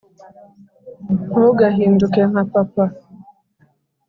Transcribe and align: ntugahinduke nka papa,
ntugahinduke 1.29 2.21
nka 2.31 2.43
papa, 2.51 2.85